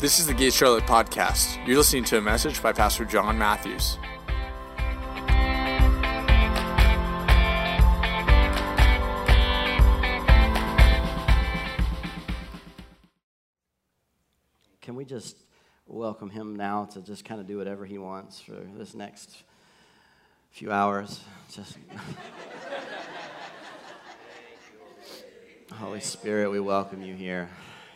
[0.00, 1.58] This is the Gate Charlotte podcast.
[1.66, 3.98] You're listening to a message by Pastor John Matthews.
[14.80, 15.36] Can we just
[15.86, 19.42] welcome him now to just kind of do whatever he wants for this next
[20.50, 21.20] few hours?
[21.52, 21.76] Just
[25.74, 27.50] Holy Spirit, we welcome you here.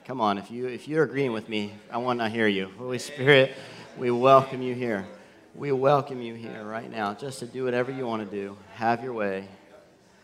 [0.06, 2.70] Come on, if you if you're agreeing with me, I want to hear you.
[2.76, 3.54] Holy Spirit,
[3.96, 5.06] we welcome you here.
[5.54, 8.58] We welcome you here right now, just to do whatever you want to do.
[8.74, 9.48] Have your way.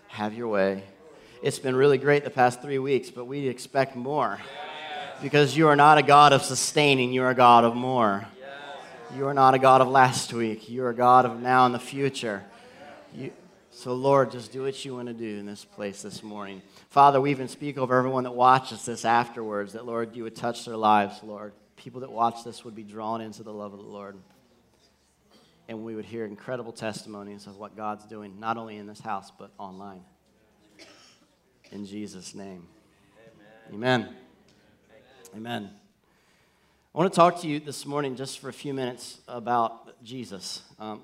[0.09, 0.85] Have your way.
[1.43, 4.39] It's been really great the past three weeks, but we expect more
[5.23, 8.27] because you are not a God of sustaining, you are a God of more.
[9.17, 11.75] You are not a God of last week, you are a God of now and
[11.75, 12.45] the future.
[13.15, 13.33] You,
[13.71, 16.61] so, Lord, just do what you want to do in this place this morning.
[16.91, 20.65] Father, we even speak over everyone that watches this afterwards that, Lord, you would touch
[20.65, 21.53] their lives, Lord.
[21.77, 24.17] People that watch this would be drawn into the love of the Lord.
[25.69, 29.31] And we would hear incredible testimonies of what God's doing, not only in this house,
[29.31, 30.01] but online.
[31.71, 32.67] In Jesus' name.
[33.73, 34.09] Amen.
[35.37, 35.71] Amen.
[36.93, 40.63] I want to talk to you this morning just for a few minutes about Jesus.
[40.81, 41.03] Um,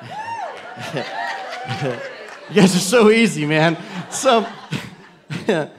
[0.94, 3.76] you guys are so easy, man.
[4.10, 4.46] Some,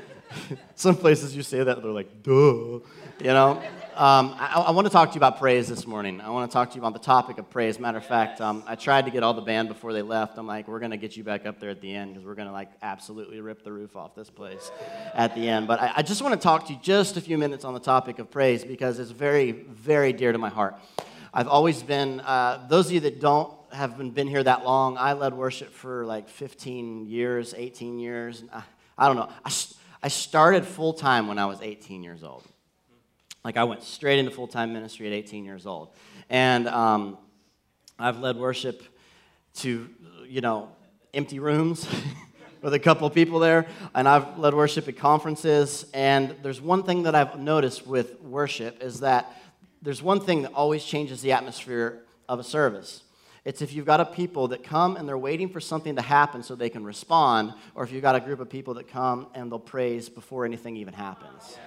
[0.76, 2.80] some places you say that, they're like, duh.
[3.20, 3.62] You know?
[3.96, 6.20] Um, I, I, want to talk to you about praise this morning.
[6.20, 7.80] I want to talk to you about the topic of praise.
[7.80, 10.40] Matter of fact, um, I tried to get all the band before they left.
[10.40, 12.34] I'm like, we're going to get you back up there at the end because we're
[12.34, 14.72] going to like absolutely rip the roof off this place
[15.14, 15.68] at the end.
[15.68, 17.80] But I, I just want to talk to you just a few minutes on the
[17.80, 20.76] topic of praise because it's very, very dear to my heart.
[21.32, 25.14] I've always been, uh, those of you that don't haven't been here that long, I
[25.14, 28.44] led worship for like 15 years, 18 years.
[28.52, 28.64] I,
[28.98, 29.30] I don't know.
[29.44, 29.52] I,
[30.02, 32.44] I started full time when I was 18 years old.
[33.44, 35.90] Like I went straight into full time ministry at 18 years old.
[36.30, 37.18] And um,
[38.00, 38.84] I've led worship
[39.56, 39.90] to,
[40.28, 40.70] you know,
[41.14, 41.88] empty rooms
[42.62, 43.68] with a couple people there.
[43.94, 45.86] And I've led worship at conferences.
[45.94, 49.32] And there's one thing that I've noticed with worship is that
[49.82, 53.03] there's one thing that always changes the atmosphere of a service.
[53.46, 56.44] It's if you've got a people that come and they're waiting for something to happen
[56.44, 59.52] so they can respond, or if you've got a group of people that come and
[59.52, 61.58] they'll praise before anything even happens.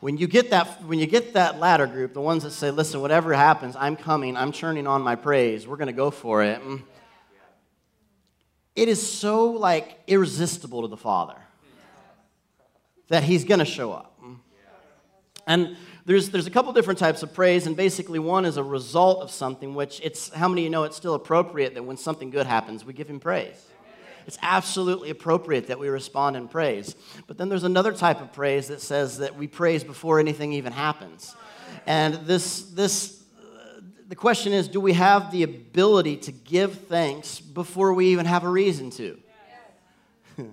[0.00, 3.00] When you get that, when you get that latter group, the ones that say, "Listen,
[3.00, 4.36] whatever happens, I'm coming.
[4.36, 5.66] I'm turning on my praise.
[5.66, 6.82] We're going to go for it." Mm.
[8.74, 11.36] It is so like irresistible to the Father
[13.08, 14.20] that He's going to show up.
[14.22, 14.36] Mm.
[15.46, 15.76] And
[16.06, 19.30] there's, there's a couple different types of praise, and basically one is a result of
[19.30, 22.46] something, which it's how many of you know it's still appropriate that when something good
[22.46, 23.60] happens, we give Him praise.
[24.24, 26.94] It's absolutely appropriate that we respond in praise.
[27.26, 30.72] But then there's another type of praise that says that we praise before anything even
[30.72, 31.34] happens.
[31.86, 33.24] And this, this,
[34.08, 38.44] the question is do we have the ability to give thanks before we even have
[38.44, 39.18] a reason to?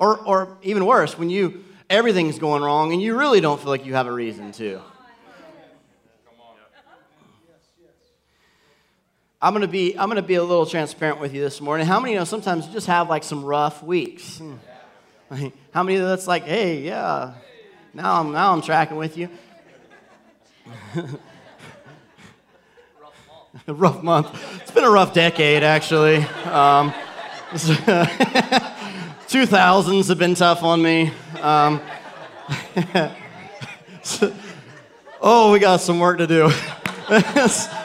[0.00, 3.84] or, or even worse, when you everything's going wrong and you really don't feel like
[3.84, 4.80] you have a reason to.
[9.42, 11.86] I'm gonna be I'm gonna be a little transparent with you this morning.
[11.86, 14.40] How many you know sometimes you just have like some rough weeks?
[15.72, 17.34] How many of that's like, hey, yeah,
[17.94, 19.30] now I'm now I'm tracking with you.
[23.66, 24.60] A rough month.
[24.60, 26.18] It's been a rough decade, actually.
[26.44, 26.92] Um,
[29.30, 31.12] 2000s have been tough on me.
[31.40, 31.80] Um,
[34.02, 34.34] so,
[35.20, 36.50] oh, we got some work to do.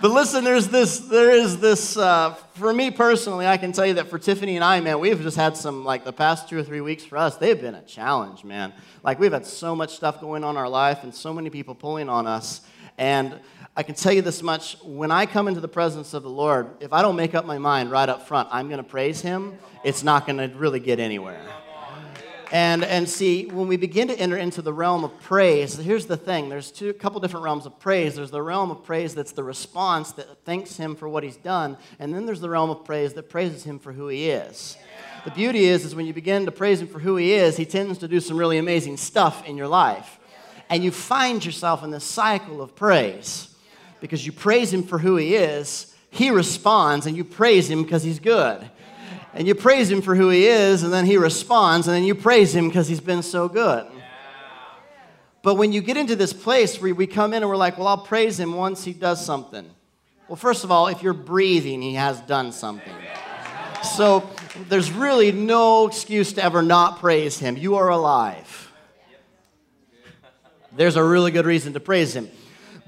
[0.00, 3.92] But listen, there's this, there is this, uh, for me personally, I can tell you
[3.94, 6.62] that for Tiffany and I, man, we've just had some, like the past two or
[6.62, 8.72] three weeks for us, they've been a challenge, man.
[9.02, 11.74] Like we've had so much stuff going on in our life and so many people
[11.74, 12.62] pulling on us.
[12.96, 13.38] And
[13.80, 16.68] I can tell you this much when I come into the presence of the Lord,
[16.80, 19.58] if I don't make up my mind right up front, I'm going to praise Him,
[19.82, 21.40] it's not going to really get anywhere.
[22.52, 26.18] And, and see, when we begin to enter into the realm of praise, here's the
[26.18, 28.16] thing there's two, a couple different realms of praise.
[28.16, 31.78] There's the realm of praise that's the response that thanks Him for what He's done,
[31.98, 34.76] and then there's the realm of praise that praises Him for who He is.
[35.24, 37.64] The beauty is, is when you begin to praise Him for who He is, He
[37.64, 40.18] tends to do some really amazing stuff in your life.
[40.68, 43.49] And you find yourself in this cycle of praise
[44.00, 48.02] because you praise Him for who He is, He responds, and you praise Him because
[48.02, 48.68] He's good
[49.34, 52.14] and you praise him for who he is, and then he responds, and then you
[52.14, 53.86] praise him because he's been so good.
[55.42, 57.88] But when you get into this place where we come in and we're like, well,
[57.88, 59.70] I'll praise him once he does something.
[60.28, 62.92] Well, first of all, if you're breathing, he has done something.
[63.96, 64.28] So
[64.68, 67.56] there's really no excuse to ever not praise him.
[67.56, 68.70] You are alive.
[70.76, 72.30] there's a really good reason to praise Him.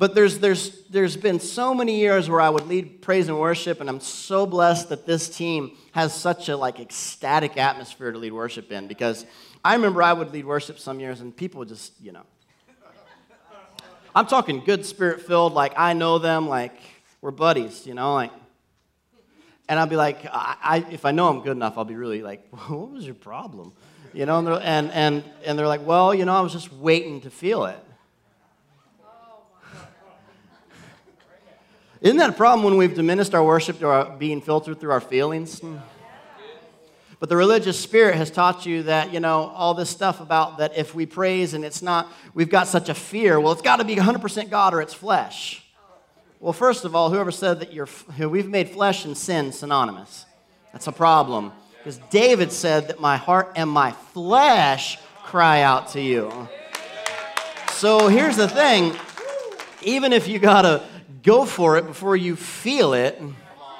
[0.03, 3.81] But there's, there's, there's been so many years where I would lead praise and worship,
[3.81, 8.33] and I'm so blessed that this team has such a like ecstatic atmosphere to lead
[8.33, 9.25] worship in because
[9.65, 12.25] I remember I would lead worship some years and people would just, you know.
[14.13, 16.75] I'm talking good spirit filled, like I know them, like
[17.21, 18.33] we're buddies, you know, like.
[19.69, 22.23] And I'd be like, I, I, if I know I'm good enough, I'll be really
[22.23, 23.73] like, what was your problem?
[24.13, 27.21] You know, and and, and, and they're like, well, you know, I was just waiting
[27.21, 27.79] to feel it.
[32.03, 35.01] Isn't that a problem when we've diminished our worship to our, being filtered through our
[35.01, 35.61] feelings?
[35.61, 35.77] Hmm.
[37.21, 40.77] But the religious spirit has taught you that, you know, all this stuff about that
[40.77, 43.85] if we praise and it's not, we've got such a fear, well, it's got to
[43.85, 45.63] be 100% God or it's flesh.
[46.41, 47.89] Well, first of all, whoever said that you're,
[48.19, 50.27] we've made flesh and sin synonymous.
[50.73, 51.53] That's a problem.
[51.79, 56.49] Because David said that my heart and my flesh cry out to you.
[57.75, 58.97] So here's the thing
[59.85, 60.83] even if you got to
[61.23, 63.21] go for it before you feel it.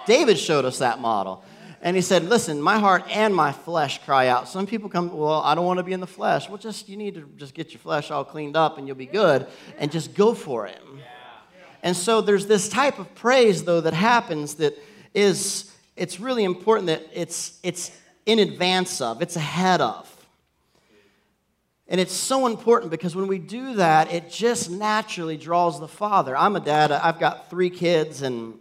[0.07, 1.45] David showed us that model.
[1.81, 4.49] And he said, Listen, my heart and my flesh cry out.
[4.49, 6.49] Some people come, Well, I don't want to be in the flesh.
[6.49, 9.07] Well, just you need to just get your flesh all cleaned up and you'll be
[9.07, 9.47] good
[9.79, 10.81] and just go for it.
[11.83, 14.79] And so there's this type of praise, though, that happens that
[15.15, 17.91] is, it's really important that it's, it's
[18.25, 20.12] in advance of, it's ahead of.
[21.93, 26.35] And it's so important because when we do that, it just naturally draws the Father.
[26.35, 28.59] I'm a dad, I've got three kids, and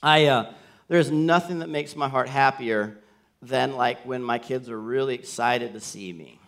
[0.00, 0.52] I, uh,
[0.86, 2.98] there's nothing that makes my heart happier
[3.42, 6.38] than like when my kids are really excited to see me.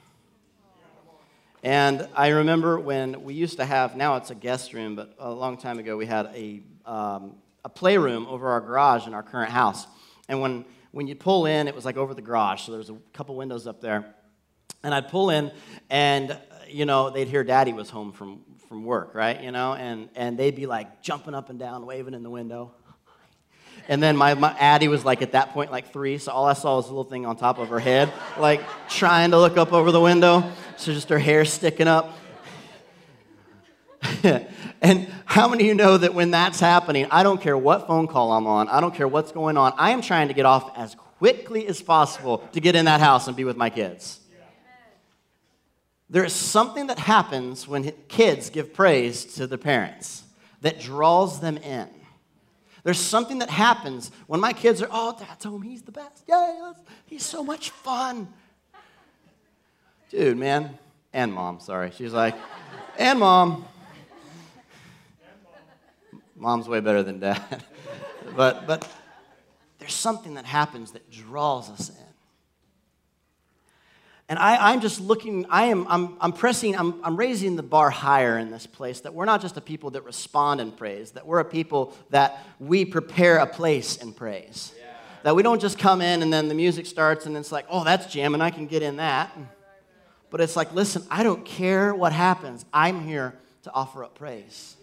[1.64, 5.32] And I remember when we used to have, now it's a guest room, but a
[5.32, 7.34] long time ago we had a, um,
[7.64, 9.88] a playroom over our garage in our current house.
[10.28, 12.90] And when, when you pull in, it was like over the garage, so there was
[12.90, 14.14] a couple windows up there.
[14.84, 15.50] And I'd pull in,
[15.90, 16.38] and
[16.68, 19.42] you know, they'd hear Daddy was home from from work, right?
[19.42, 22.72] You know, and and they'd be like jumping up and down, waving in the window.
[23.88, 26.54] And then my, my Addie was like at that point like three, so all I
[26.54, 29.72] saw was a little thing on top of her head, like trying to look up
[29.72, 30.50] over the window.
[30.76, 32.16] So just her hair sticking up.
[34.82, 38.06] and how many of you know that when that's happening, I don't care what phone
[38.06, 40.76] call I'm on, I don't care what's going on, I am trying to get off
[40.76, 44.20] as quickly as possible to get in that house and be with my kids.
[46.14, 50.22] There is something that happens when kids give praise to their parents
[50.60, 51.88] that draws them in.
[52.84, 56.22] There's something that happens when my kids are, oh, dad's home, he's the best.
[56.28, 56.70] Yay,
[57.06, 58.28] he's so much fun.
[60.08, 60.78] Dude, man,
[61.12, 61.90] and mom, sorry.
[61.90, 62.36] She's like,
[62.96, 63.64] and mom.
[66.36, 67.64] Mom's way better than dad.
[68.36, 68.88] but, but
[69.80, 72.03] there's something that happens that draws us in.
[74.28, 77.90] And I, am just looking, I am, I'm, I'm pressing, I'm, I'm raising the bar
[77.90, 81.26] higher in this place that we're not just a people that respond in praise, that
[81.26, 84.72] we're a people that we prepare a place in praise.
[84.78, 84.84] Yeah.
[85.24, 87.84] That we don't just come in and then the music starts and it's like, oh,
[87.84, 89.36] that's jamming, I can get in that.
[90.30, 94.76] But it's like, listen, I don't care what happens, I'm here to offer up praise.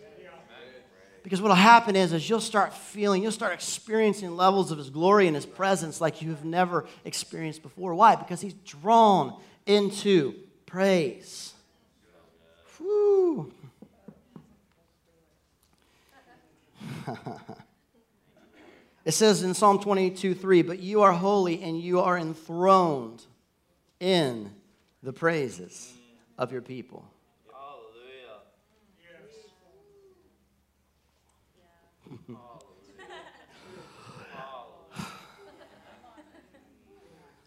[1.24, 4.90] Because what will happen is, is you'll start feeling, you'll start experiencing levels of His
[4.90, 7.94] glory and His presence like you've never experienced before.
[7.94, 8.16] Why?
[8.16, 10.34] Because He's drawn into
[10.66, 11.54] praise.
[12.78, 13.54] Whew.
[19.06, 23.24] it says in Psalm 22 3, but you are holy and you are enthroned
[24.00, 24.50] in
[25.04, 25.94] the praises
[26.38, 27.06] of your people.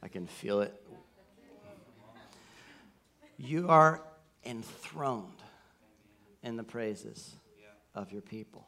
[0.04, 0.78] I can feel it.
[3.38, 4.02] You are
[4.44, 5.42] enthroned
[6.42, 7.34] in the praises
[7.94, 8.66] of your people.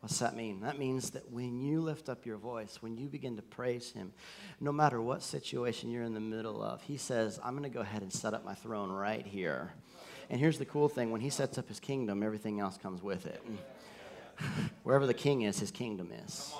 [0.00, 0.60] What's that mean?
[0.60, 4.12] That means that when you lift up your voice, when you begin to praise Him,
[4.60, 7.80] no matter what situation you're in the middle of, He says, I'm going to go
[7.80, 9.72] ahead and set up my throne right here.
[10.30, 13.26] And here's the cool thing when He sets up His kingdom, everything else comes with
[13.26, 13.42] it.
[14.82, 16.52] Wherever the king is, his kingdom is.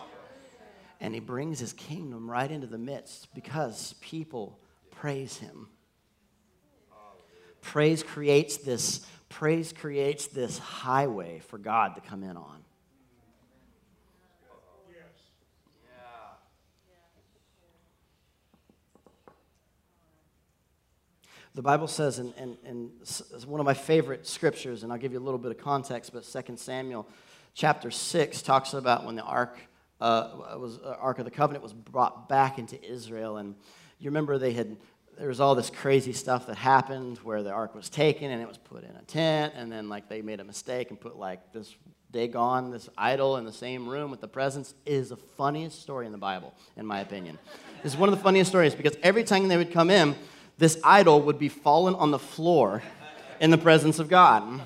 [1.01, 4.59] And he brings his kingdom right into the midst because people
[4.91, 5.69] praise him.
[7.61, 12.65] Praise creates this praise creates this highway for God to come in on.
[21.55, 22.91] The Bible says in, in, in,
[23.47, 26.25] one of my favorite scriptures, and I'll give you a little bit of context, but
[26.25, 27.07] 2 Samuel
[27.55, 29.57] chapter 6 talks about when the ark
[30.01, 33.55] uh, was uh, ark of the covenant was brought back into israel and
[33.99, 34.77] you remember they had
[35.19, 38.49] there was all this crazy stuff that happened where the ark was taken and it
[38.49, 41.53] was put in a tent, and then like they made a mistake and put like
[41.53, 41.75] this
[42.11, 44.75] Dagon, this idol, in the same room with the presence.
[44.87, 47.39] Is the funniest story in the Bible, in my opinion.
[47.83, 50.15] It's one of the funniest stories because every time they would come in,
[50.57, 52.83] this idol would be fallen on the floor
[53.41, 54.61] in the presence of God.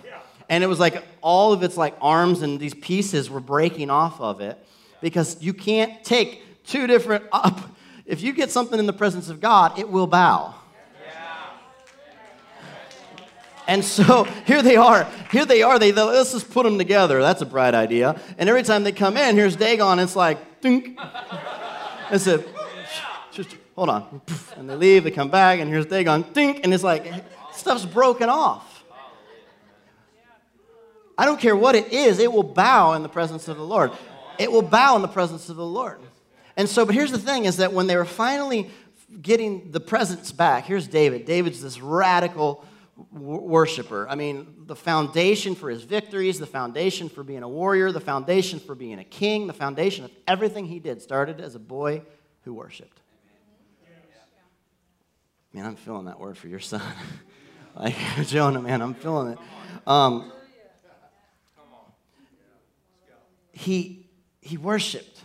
[0.51, 4.21] And it was like all of its like arms and these pieces were breaking off
[4.21, 4.59] of it
[5.01, 7.61] because you can't take two different up.
[8.07, 10.55] If you get something in the presence of God, it will bow.
[13.67, 15.07] And so here they are.
[15.31, 15.79] Here they are.
[15.79, 17.21] They, let's just put them together.
[17.21, 18.19] That's a bright idea.
[18.39, 19.99] And every time they come in, here's Dagon.
[19.99, 20.99] It's like, dink.
[22.11, 22.43] It's a,
[23.31, 24.23] just hold on.
[24.57, 25.05] And they leave.
[25.05, 26.25] They come back, and here's Dagon.
[26.33, 26.61] Dink.
[26.65, 27.13] And it's like
[27.53, 28.85] stuff's broken off.
[31.19, 32.21] I don't care what it is.
[32.21, 33.91] It will bow in the presence of the Lord.
[34.39, 36.01] It will bow in the presence of the Lord.
[36.57, 38.71] And so, but here's the thing: is that when they were finally
[39.21, 41.25] getting the presence back, here's David.
[41.25, 42.65] David's this radical
[43.13, 44.09] worshiper.
[44.09, 48.59] I mean, the foundation for his victories, the foundation for being a warrior, the foundation
[48.59, 52.03] for being a king, the foundation of everything he did started as a boy
[52.43, 53.01] who worshiped.
[55.53, 56.83] Man, I'm feeling that word for your son.
[57.77, 57.95] like
[58.27, 59.39] Jonah, man, I'm feeling it.
[59.87, 60.33] Um,
[63.53, 63.98] he,
[64.49, 65.21] he worshiped.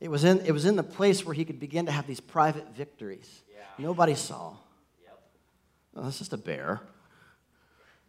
[0.00, 2.20] It was, in, it was in the place where he could begin to have these
[2.20, 3.42] private victories.
[3.78, 4.54] Nobody saw.
[5.94, 6.80] Oh, that's just a bear.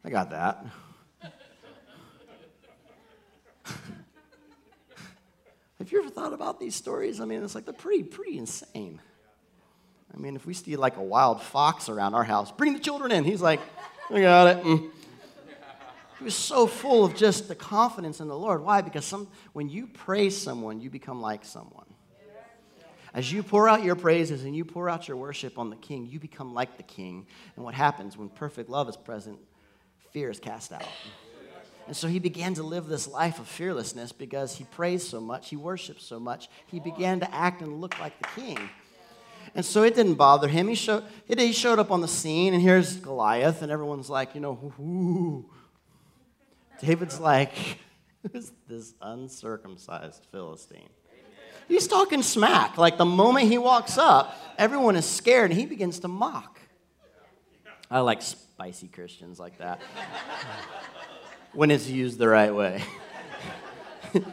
[0.05, 0.65] I got that.
[5.79, 7.19] Have you ever thought about these stories?
[7.19, 9.01] I mean, it's like they're pretty, pretty insane.
[10.13, 13.11] I mean, if we see like a wild fox around our house, bring the children
[13.11, 13.25] in.
[13.25, 13.59] He's like,
[14.09, 14.63] I got it.
[14.63, 14.89] Mm.
[16.23, 18.63] He was so full of just the confidence in the Lord.
[18.63, 18.79] Why?
[18.79, 21.85] Because some, when you praise someone, you become like someone.
[23.13, 26.07] As you pour out your praises and you pour out your worship on the king,
[26.09, 27.27] you become like the king.
[27.57, 29.37] And what happens when perfect love is present?
[30.13, 30.87] Fear is cast out.
[31.87, 35.49] And so he began to live this life of fearlessness because he praised so much,
[35.49, 38.69] he worshiped so much, he began to act and look like the king.
[39.55, 40.69] And so it didn't bother him.
[40.69, 44.39] He showed, he showed up on the scene, and here's Goliath, and everyone's like, you
[44.39, 45.49] know.
[46.83, 47.53] David's like,
[48.31, 50.89] who's this uncircumcised Philistine?
[51.69, 52.77] He's talking smack.
[52.77, 56.59] Like the moment he walks up, everyone is scared and he begins to mock.
[57.89, 59.79] I like spicy Christians like that
[61.53, 62.83] when it's used the right way.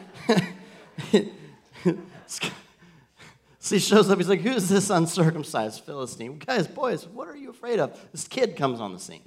[3.59, 6.37] so he shows up, he's like, Who's this uncircumcised Philistine?
[6.37, 7.97] Guys, boys, what are you afraid of?
[8.11, 9.23] This kid comes on the scene.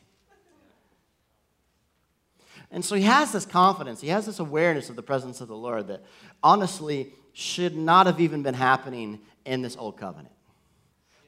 [2.75, 5.57] And so he has this confidence, he has this awareness of the presence of the
[5.57, 6.03] Lord that
[6.43, 10.35] honestly should not have even been happening in this old covenant.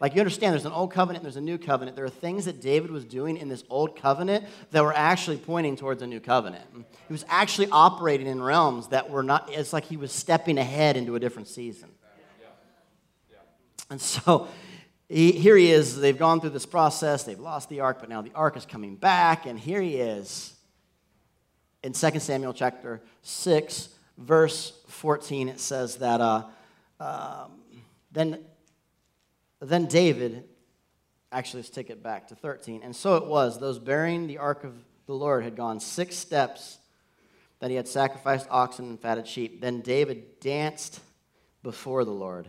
[0.01, 1.97] Like you understand, there's an old covenant, there's a new covenant.
[1.97, 5.77] There are things that David was doing in this old covenant that were actually pointing
[5.77, 6.65] towards a new covenant.
[7.07, 10.97] He was actually operating in realms that were not, it's like he was stepping ahead
[10.97, 11.91] into a different season.
[13.89, 14.49] And so
[15.09, 15.97] he, here he is.
[15.97, 18.97] They've gone through this process, they've lost the ark, but now the ark is coming
[18.97, 20.56] back, and here he is
[21.87, 26.43] in 2 Samuel chapter 6, verse 14, it says that uh,
[26.99, 27.61] um,
[28.11, 28.41] then,
[29.61, 30.43] then David,
[31.31, 32.81] actually, let's take it back to 13.
[32.83, 34.75] And so it was, those bearing the ark of
[35.07, 36.79] the Lord had gone six steps
[37.61, 39.61] that he had sacrificed oxen and fatted sheep.
[39.61, 40.99] Then David danced
[41.63, 42.49] before the Lord.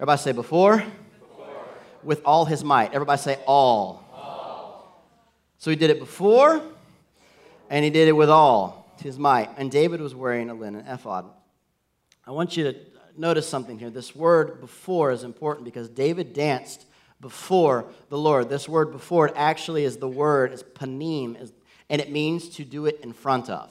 [0.00, 0.78] Everybody say, before?
[0.78, 1.46] before.
[2.02, 2.92] With all his might.
[2.92, 4.04] Everybody say, all.
[4.12, 5.00] all.
[5.58, 6.60] So he did it before,
[7.72, 9.48] and he did it with all his might.
[9.56, 11.24] And David was wearing a linen ephod.
[12.26, 12.76] I want you to
[13.16, 13.88] notice something here.
[13.88, 16.84] This word before is important because David danced
[17.18, 18.50] before the Lord.
[18.50, 21.50] This word before it actually is the word is panim,
[21.88, 23.70] and it means to do it in front of.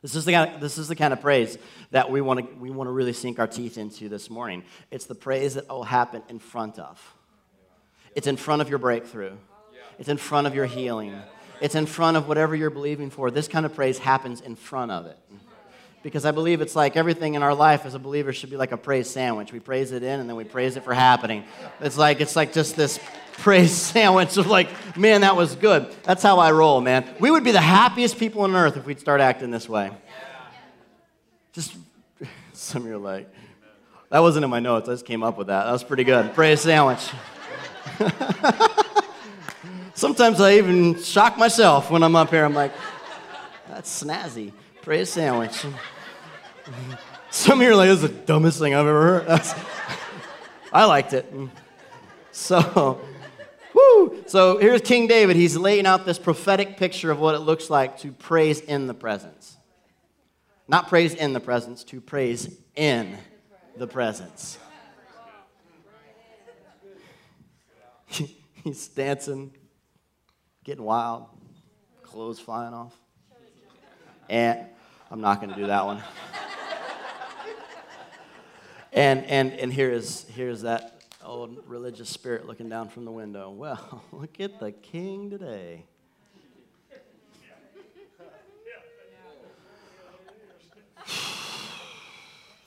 [0.00, 1.58] This is, the kind of, this is the kind of praise
[1.90, 4.62] that we want to we want to really sink our teeth into this morning.
[4.92, 7.02] It's the praise that will happen in front of.
[8.14, 9.32] It's in front of your breakthrough.
[9.98, 11.20] It's in front of your healing.
[11.60, 13.30] It's in front of whatever you're believing for.
[13.30, 15.18] This kind of praise happens in front of it.
[16.02, 18.70] Because I believe it's like everything in our life as a believer should be like
[18.70, 19.52] a praise sandwich.
[19.52, 21.44] We praise it in and then we praise it for happening.
[21.80, 23.00] It's like it's like just this
[23.32, 25.92] praise sandwich of like, man, that was good.
[26.04, 27.04] That's how I roll, man.
[27.18, 29.90] We would be the happiest people on earth if we'd start acting this way.
[31.52, 31.74] Just
[32.52, 33.28] some of you are like,
[34.10, 34.88] that wasn't in my notes.
[34.88, 35.64] I just came up with that.
[35.64, 36.34] That was pretty good.
[36.34, 37.10] Praise sandwich.
[39.96, 42.44] Sometimes I even shock myself when I'm up here.
[42.44, 42.70] I'm like,
[43.66, 44.52] that's snazzy.
[44.82, 45.64] Praise sandwich.
[47.30, 49.26] Some of you are like, this is the dumbest thing I've ever heard.
[49.26, 49.54] That's,
[50.70, 51.32] I liked it.
[52.30, 53.00] So,
[53.72, 54.22] whoo!
[54.26, 55.34] So here's King David.
[55.34, 58.94] He's laying out this prophetic picture of what it looks like to praise in the
[58.94, 59.56] presence.
[60.68, 63.16] Not praise in the presence, to praise in
[63.78, 64.58] the presence.
[68.62, 69.52] He's dancing,
[70.66, 71.24] getting wild,
[72.02, 72.92] clothes flying off.
[74.28, 74.66] And
[75.12, 76.02] I'm not going to do that one.
[78.92, 83.50] and and and here is here's that old religious spirit looking down from the window.
[83.56, 85.84] Well, look at the king today.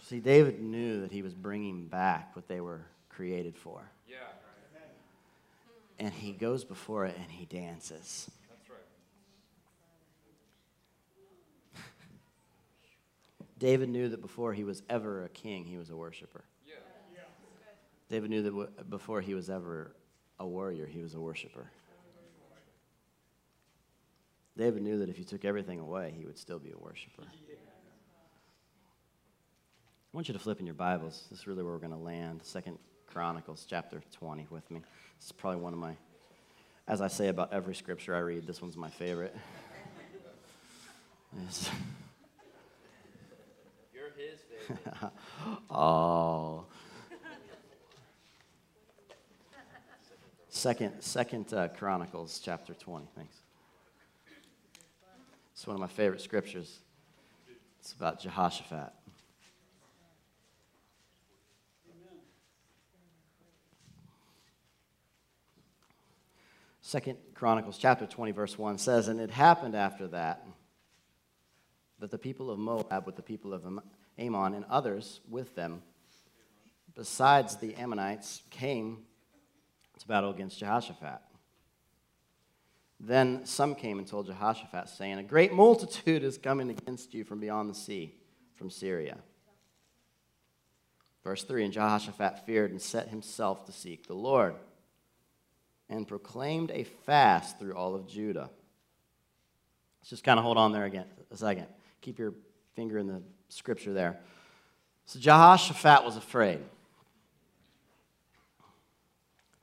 [0.04, 3.92] See, David knew that he was bringing back what they were created for.
[6.00, 8.32] And he goes before it and he dances.
[8.50, 8.70] That's
[11.76, 11.84] right.
[13.60, 16.46] David knew that before he was ever a king, he was a worshiper.
[16.66, 16.76] Yeah.
[17.14, 17.22] yeah.
[18.10, 19.94] David knew that before he was ever
[20.40, 21.70] a warrior, he was a worshiper.
[24.58, 27.24] David knew that if you took everything away, he would still be a worshiper.
[27.48, 27.56] Yeah.
[30.12, 31.28] I want you to flip in your Bibles.
[31.30, 32.42] This is really where we're going to land.
[32.44, 34.82] Second Chronicles chapter 20 with me.
[35.22, 35.96] Is probably one of my,
[36.88, 39.36] as I say about every scripture I read, this one's my favorite.
[43.94, 45.12] You're his favorite.
[45.70, 46.66] oh.
[50.50, 53.06] Second, Second uh, Chronicles chapter 20.
[53.16, 53.38] Thanks.
[55.54, 56.80] It's one of my favorite scriptures.
[57.80, 58.92] It's about Jehoshaphat.
[66.90, 70.44] Second Chronicles chapter 20, verse 1 says, And it happened after that
[72.00, 73.64] that the people of Moab with the people of
[74.18, 75.84] Ammon and others with them,
[76.96, 79.04] besides the Ammonites, came
[80.00, 81.22] to battle against Jehoshaphat.
[83.00, 87.40] Then some came and told Jehoshaphat, saying, A great multitude is coming against you from
[87.40, 88.16] beyond the sea,
[88.56, 89.20] from Syria.
[91.24, 94.56] Verse 3 And Jehoshaphat feared and set himself to seek the Lord
[95.90, 98.50] and proclaimed a fast through all of Judah.
[100.00, 101.68] Let's just kind of hold on there again a second.
[102.02, 102.34] Keep your
[102.76, 104.20] finger in the scripture there.
[105.06, 106.60] So Jehoshaphat was afraid.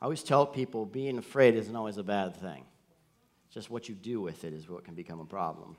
[0.00, 2.64] I always tell people being afraid isn't always a bad thing.
[3.50, 5.76] Just what you do with it is what can become a problem.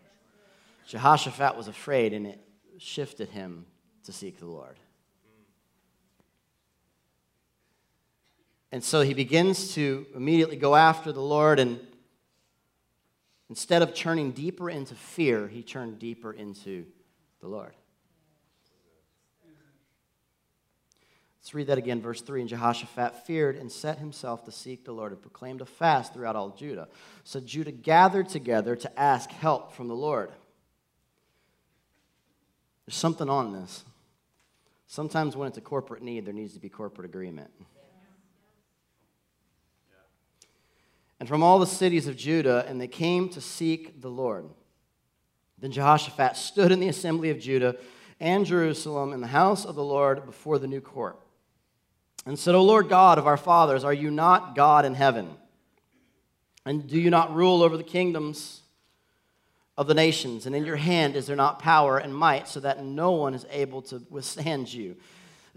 [0.87, 2.39] Jehoshaphat was afraid, and it
[2.79, 3.65] shifted him
[4.05, 4.77] to seek the Lord.
[8.71, 11.79] And so he begins to immediately go after the Lord, and
[13.49, 16.85] instead of turning deeper into fear, he turned deeper into
[17.39, 17.73] the Lord.
[21.39, 22.41] Let's read that again, verse 3.
[22.41, 26.35] And Jehoshaphat feared and set himself to seek the Lord and proclaimed a fast throughout
[26.35, 26.89] all Judah.
[27.23, 30.29] So Judah gathered together to ask help from the Lord.
[32.85, 33.85] There's something on this.
[34.87, 37.49] Sometimes when it's a corporate need, there needs to be corporate agreement.
[41.19, 44.45] And from all the cities of Judah, and they came to seek the Lord.
[45.59, 47.75] Then Jehoshaphat stood in the assembly of Judah
[48.19, 51.17] and Jerusalem in the house of the Lord before the new court
[52.27, 55.29] and said, O Lord God of our fathers, are you not God in heaven?
[56.65, 58.61] And do you not rule over the kingdoms
[59.77, 60.45] of the nations?
[60.45, 63.45] And in your hand is there not power and might so that no one is
[63.49, 64.97] able to withstand you?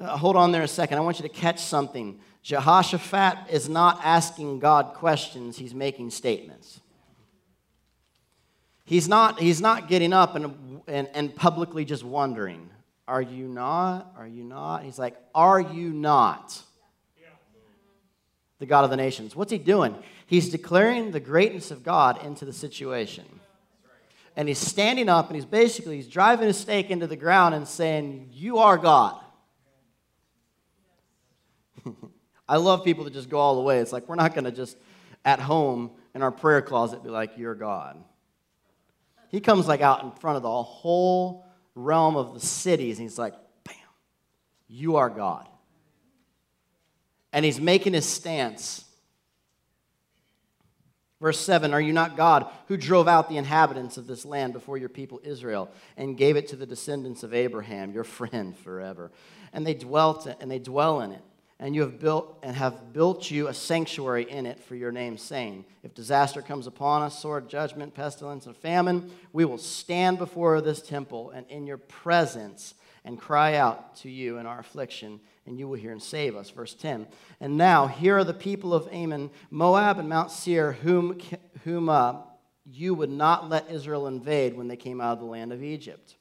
[0.01, 0.97] Uh, hold on there a second.
[0.97, 2.21] I want you to catch something.
[2.43, 6.81] Jehoshaphat is not asking God questions, he's making statements.
[8.85, 12.71] He's not, he's not getting up and, and, and publicly just wondering,
[13.07, 14.13] Are you not?
[14.17, 14.83] Are you not?
[14.85, 16.61] He's like, Are you not?
[18.59, 19.35] The God of the nations.
[19.37, 19.95] What's he doing?
[20.27, 23.25] He's declaring the greatness of God into the situation.
[24.37, 27.67] And he's standing up and he's basically he's driving a stake into the ground and
[27.67, 29.21] saying, You are God.
[32.51, 33.79] I love people that just go all the way.
[33.79, 34.77] It's like we're not going to just
[35.25, 38.03] at home in our prayer closet be like, You're God.
[39.29, 43.21] He comes like out in front of the whole realm of the cities and he's
[43.21, 43.77] like, Bam,
[44.67, 45.49] you are God.
[47.33, 48.85] And he's making his stance.
[51.21, 54.77] Verse 7 Are you not God who drove out the inhabitants of this land before
[54.77, 59.13] your people Israel and gave it to the descendants of Abraham, your friend forever?
[59.53, 61.23] And they dwelt and they dwell in it
[61.61, 65.21] and you have built and have built you a sanctuary in it for your name's
[65.21, 65.69] sake.
[65.83, 70.81] If disaster comes upon us, sword, judgment, pestilence, and famine, we will stand before this
[70.81, 75.69] temple and in your presence and cry out to you in our affliction, and you
[75.69, 76.51] will hear and save us.
[76.51, 77.07] Verse 10.
[77.41, 81.19] And now, here are the people of Ammon, Moab, and Mount Seir, whom,
[81.65, 82.17] whom uh,
[82.65, 86.17] you would not let Israel invade when they came out of the land of Egypt.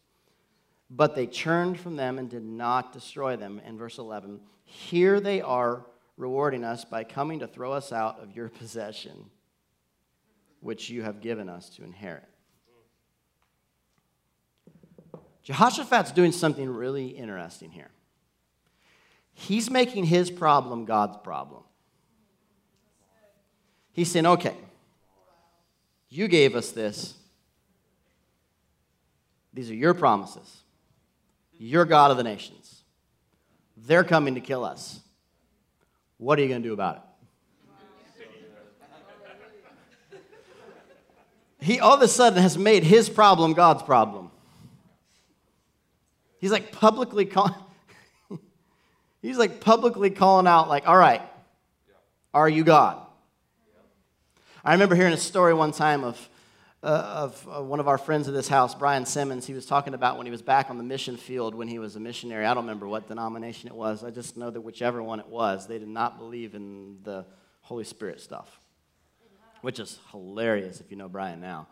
[0.90, 3.62] But they churned from them and did not destroy them.
[3.66, 5.86] In verse 11, here they are
[6.18, 9.30] rewarding us by coming to throw us out of your possession,
[10.60, 12.28] which you have given us to inherit.
[15.44, 17.90] Jehoshaphat's doing something really interesting here.
[19.34, 21.64] He's making his problem God's problem.
[23.94, 24.56] He's saying, okay,
[26.10, 27.16] you gave us this.
[29.54, 30.64] These are your promises.
[31.60, 32.82] You're God of the nations.
[33.78, 35.00] They're coming to kill us.
[36.18, 37.02] What are you going to do about it?
[41.62, 44.32] He all of a sudden has made his problem God's problem.
[46.40, 47.54] He's like publicly calling,
[49.22, 51.22] he's like publicly calling out, like, all right,
[52.34, 52.98] are you God?
[54.64, 56.30] I remember hearing a story one time of,
[56.82, 59.46] uh, of uh, one of our friends of this house, Brian Simmons.
[59.46, 61.96] He was talking about when he was back on the mission field when he was
[61.96, 62.46] a missionary.
[62.46, 64.04] I don't remember what denomination it was.
[64.04, 67.26] I just know that whichever one it was, they did not believe in the
[67.62, 68.60] Holy Spirit stuff,
[69.62, 71.68] which is hilarious if you know Brian now.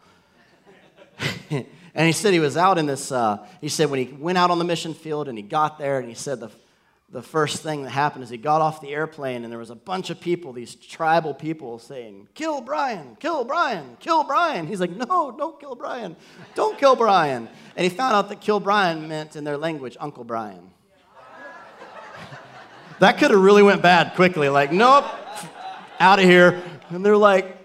[1.49, 1.65] and
[1.95, 4.59] he said he was out in this, uh, he said when he went out on
[4.59, 6.49] the mission field and he got there and he said the
[7.09, 9.75] the first thing that happened is he got off the airplane and there was a
[9.75, 14.67] bunch of people, these tribal people saying, Kill Brian, kill Brian, kill Brian.
[14.67, 16.17] He's like, No, don't kill Brian.
[16.53, 17.47] Don't kill Brian.
[17.77, 20.71] And he found out that kill Brian meant in their language, Uncle Brian.
[22.99, 24.49] that could have really went bad quickly.
[24.49, 25.05] Like, nope,
[25.99, 26.61] out of here.
[26.89, 27.57] And they're like,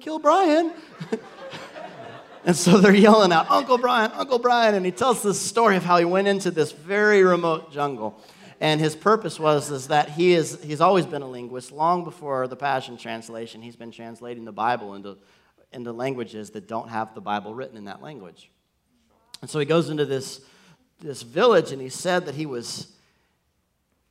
[0.00, 0.72] Kill Brian.
[2.44, 4.74] And so they're yelling out, Uncle Brian, Uncle Brian.
[4.74, 8.20] And he tells this story of how he went into this very remote jungle.
[8.60, 11.72] And his purpose was is that he is, he's always been a linguist.
[11.72, 15.18] Long before the Passion Translation, he's been translating the Bible into,
[15.72, 18.50] into languages that don't have the Bible written in that language.
[19.40, 20.40] And so he goes into this,
[21.00, 22.92] this village and he said that he was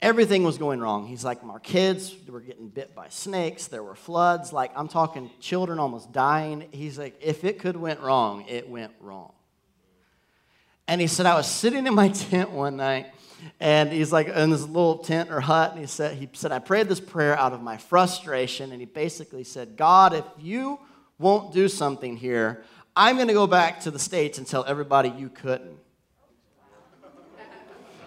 [0.02, 1.06] everything was going wrong.
[1.06, 3.68] He's like, our kids were getting bit by snakes.
[3.68, 4.52] There were floods.
[4.52, 6.68] Like, I'm talking children almost dying.
[6.72, 9.34] He's like, if it could went wrong, it went wrong.
[10.88, 13.14] And he said, I was sitting in my tent one night,
[13.60, 16.60] and he's like in this little tent or hut, and he said, he said, I
[16.60, 20.80] prayed this prayer out of my frustration, and he basically said, God, if you
[21.18, 22.64] won't do something here,
[22.96, 25.78] I'm going to go back to the States and tell everybody you couldn't.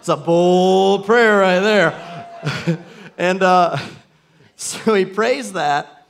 [0.05, 2.79] It's a bold prayer right there.
[3.17, 3.75] and uh,
[4.55, 6.05] so he prays that.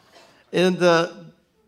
[0.52, 1.14] And uh,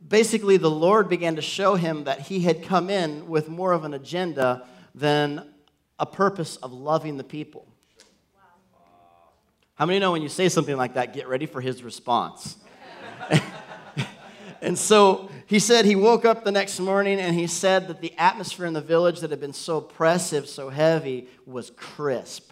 [0.06, 3.86] basically, the Lord began to show him that he had come in with more of
[3.86, 5.54] an agenda than
[6.00, 7.66] a purpose of loving the people.
[9.76, 12.58] How many know when you say something like that, get ready for his response?
[14.62, 18.14] and so he said he woke up the next morning and he said that the
[18.18, 22.52] atmosphere in the village that had been so oppressive, so heavy, was crisp.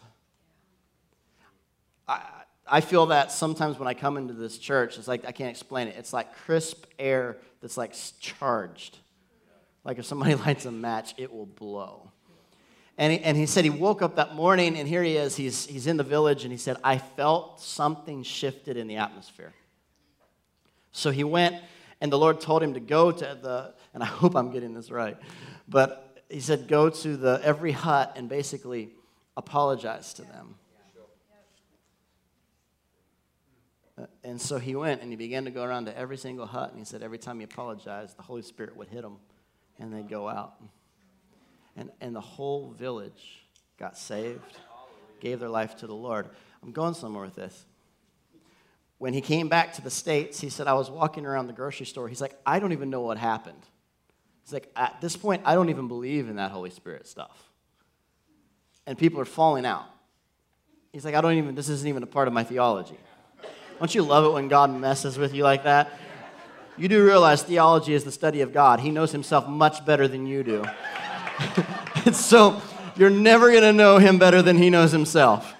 [2.07, 2.21] I,
[2.65, 5.89] I feel that sometimes when I come into this church, it's like I can't explain
[5.89, 5.95] it.
[5.97, 8.97] It's like crisp air that's like charged.
[9.83, 12.11] Like if somebody lights a match, it will blow.
[12.97, 15.35] And he, and he said he woke up that morning and here he is.
[15.35, 19.53] He's, he's in the village and he said, I felt something shifted in the atmosphere.
[20.93, 21.57] So he went
[22.01, 24.91] and the Lord told him to go to the, and I hope I'm getting this
[24.91, 25.17] right,
[25.67, 28.89] but he said, go to the every hut and basically
[29.37, 30.55] apologize to them.
[33.97, 36.69] Uh, and so he went and he began to go around to every single hut,
[36.69, 39.17] and he said every time he apologized, the Holy Spirit would hit them,
[39.79, 40.55] and they'd go out.
[41.77, 43.45] And, and the whole village
[43.77, 44.57] got saved,
[45.19, 46.29] gave their life to the Lord.
[46.61, 47.65] I'm going somewhere with this
[48.97, 51.85] when he came back to the States, he said, I was walking around the grocery
[51.85, 52.07] store.
[52.07, 53.61] He's like, I don't even know what happened.
[54.43, 57.43] He's like, at this point, I don't even believe in that Holy Spirit stuff.
[58.85, 59.85] And people are falling out.
[60.93, 62.97] He's like, I don't even, this isn't even a part of my theology.
[63.79, 65.91] Don't you love it when God messes with you like that?
[66.77, 68.79] You do realize theology is the study of God.
[68.79, 70.63] He knows himself much better than you do.
[72.05, 72.61] and so
[72.95, 75.54] you're never going to know him better than he knows himself.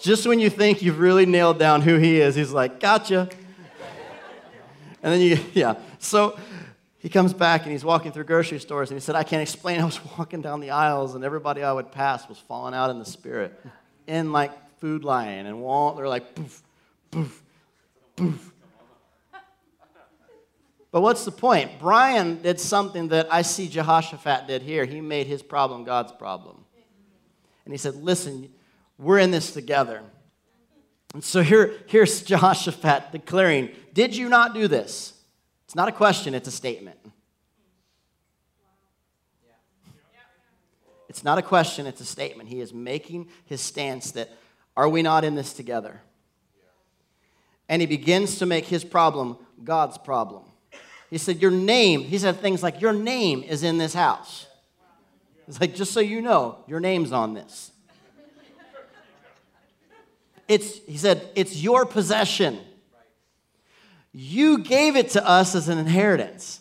[0.00, 3.28] Just when you think you've really nailed down who he is, he's like, gotcha.
[5.02, 5.76] And then you, yeah.
[5.98, 6.38] So
[6.98, 9.80] he comes back and he's walking through grocery stores and he said, I can't explain.
[9.82, 12.98] I was walking down the aisles and everybody I would pass was falling out in
[12.98, 13.58] the spirit.
[14.06, 16.62] In like Food Lion and Walmart, they're like, poof,
[17.10, 17.42] poof,
[18.16, 18.50] poof.
[20.94, 21.72] But what's the point?
[21.80, 24.84] Brian did something that I see Jehoshaphat did here.
[24.84, 26.64] He made his problem God's problem.
[27.64, 28.48] And he said, Listen,
[28.98, 30.02] We're in this together.
[31.12, 35.12] And so here, here's Jehoshaphat declaring, Did you not do this?
[35.64, 36.98] It's not a question, it's a statement.
[41.08, 42.48] It's not a question, it's a statement.
[42.48, 44.30] He is making his stance that,
[44.76, 46.00] Are we not in this together?
[47.68, 50.42] And he begins to make his problem God's problem.
[51.10, 54.46] He said, Your name, he said things like, Your name is in this house.
[55.46, 57.70] It's like, just so you know, your name's on this.
[60.48, 62.58] It's, he said, it's your possession.
[64.12, 66.60] You gave it to us as an inheritance.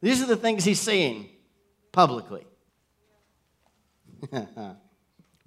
[0.00, 1.28] These are the things he's saying
[1.92, 2.46] publicly.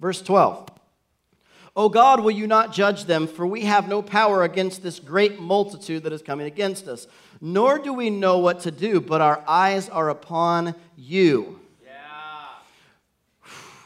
[0.00, 0.68] Verse 12.
[1.76, 3.26] O God, will you not judge them?
[3.26, 7.06] For we have no power against this great multitude that is coming against us.
[7.40, 11.60] Nor do we know what to do, but our eyes are upon you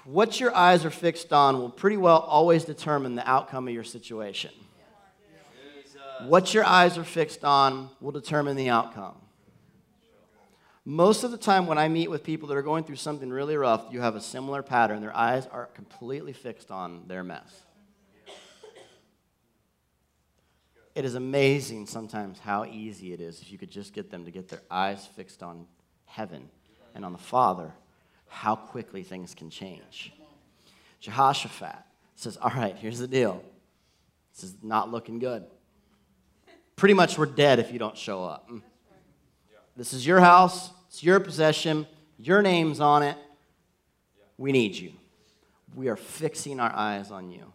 [0.05, 3.85] what your eyes are fixed on will pretty well always determine the outcome of your
[3.85, 4.51] situation.
[6.23, 9.17] What your eyes are fixed on will determine the outcome.
[10.85, 13.57] Most of the time, when I meet with people that are going through something really
[13.57, 15.01] rough, you have a similar pattern.
[15.01, 17.63] Their eyes are completely fixed on their mess.
[20.95, 24.31] It is amazing sometimes how easy it is if you could just get them to
[24.31, 25.67] get their eyes fixed on
[26.05, 26.51] heaven
[26.95, 27.73] and on the Father
[28.35, 30.13] how quickly things can change.
[31.01, 31.77] Jehoshaphat
[32.17, 33.43] says, All right, here's the deal.
[34.35, 35.45] This is not looking good.
[36.75, 38.51] Pretty much we're dead if you don't show up.
[38.51, 38.63] Mm.
[39.77, 41.87] This is your house, it's your possession,
[42.19, 43.17] your name's on it.
[44.37, 44.93] We need you.
[45.77, 47.53] We are fixing our eyes on you.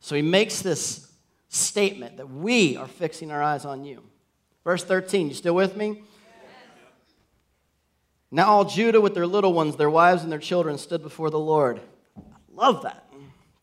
[0.00, 1.10] So he makes this
[1.48, 4.02] statement that we are fixing our eyes on you.
[4.64, 6.02] Verse 13, you still with me?
[8.30, 11.38] Now all Judah with their little ones, their wives, and their children stood before the
[11.38, 11.80] Lord.
[12.16, 12.22] I
[12.54, 13.04] love that.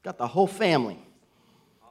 [0.03, 0.99] Got the whole family.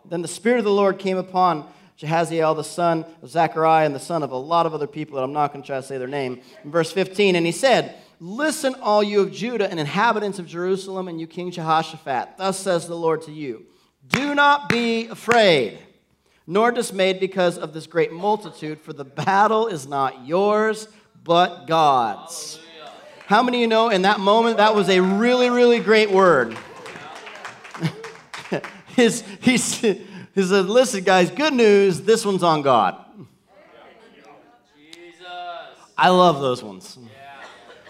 [0.05, 1.67] Then the Spirit of the Lord came upon
[1.99, 5.23] Jahaziel, the son of Zechariah, and the son of a lot of other people that
[5.23, 6.41] I'm not going to try to say their name.
[6.65, 11.09] In verse 15, and he said, Listen, all you of Judah and inhabitants of Jerusalem,
[11.09, 12.37] and you King Jehoshaphat.
[12.37, 13.67] Thus says the Lord to you
[14.09, 15.79] Do not be afraid,
[16.47, 20.89] nor dismayed because of this great multitude, for the battle is not yours,
[21.23, 22.59] but God's.
[23.27, 26.57] How many of you know in that moment that was a really, really great word?
[28.89, 33.03] His, he, said, he said, Listen, guys, good news, this one's on God.
[35.97, 36.99] I love those ones.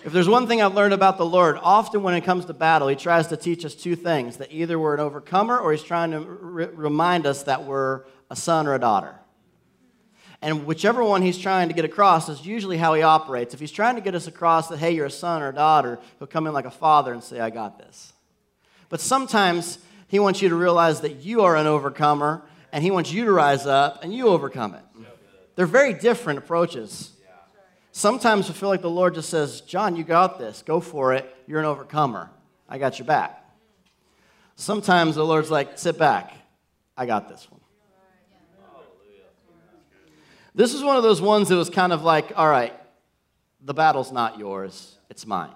[0.05, 2.89] If there's one thing I've learned about the Lord, often when it comes to battle,
[2.89, 6.11] He tries to teach us two things that either we're an overcomer or He's trying
[6.11, 9.15] to re- remind us that we're a son or a daughter.
[10.45, 13.55] And whichever one he's trying to get across is usually how he operates.
[13.55, 15.99] If he's trying to get us across that, hey, you're a son or a daughter,
[16.19, 18.13] he'll come in like a father and say, I got this.
[18.91, 23.11] But sometimes he wants you to realize that you are an overcomer and he wants
[23.11, 24.83] you to rise up and you overcome it.
[25.57, 27.13] They're very different approaches.
[27.93, 30.61] Sometimes I feel like the Lord just says, John, you got this.
[30.61, 31.35] Go for it.
[31.47, 32.29] You're an overcomer.
[32.69, 33.43] I got your back.
[34.57, 36.35] Sometimes the Lord's like, sit back.
[36.99, 37.61] I got this one.
[40.55, 42.73] This is one of those ones that was kind of like, all right,
[43.61, 45.51] the battle's not yours, it's mine.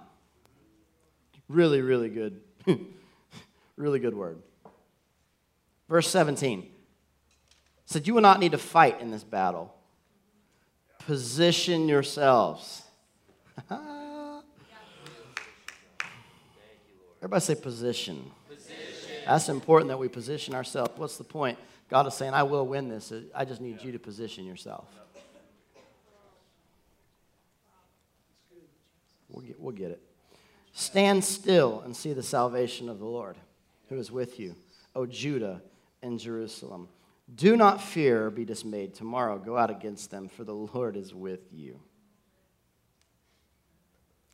[1.47, 2.41] Really, really good.
[3.77, 4.41] really good word.
[5.87, 6.67] Verse 17
[7.85, 9.73] said, You will not need to fight in this battle.
[10.99, 12.83] Position yourselves.
[17.21, 18.31] Everybody say position.
[18.47, 18.77] position.
[19.25, 20.91] That's important that we position ourselves.
[20.95, 21.57] What's the point?
[21.89, 23.11] God is saying, I will win this.
[23.33, 24.87] I just need you to position yourself.
[29.29, 30.01] We'll get, we'll get it.
[30.71, 33.37] Stand still and see the salvation of the Lord
[33.89, 34.55] who is with you,
[34.95, 35.61] O Judah
[36.01, 36.87] and Jerusalem.
[37.35, 38.93] Do not fear or be dismayed.
[38.93, 41.79] Tomorrow go out against them, for the Lord is with you.